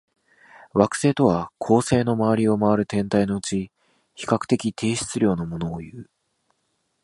[0.73, 3.71] 惑星とは、恒星の周りを回る天体のうち、
[4.15, 6.09] 比較的低質量のものをいう。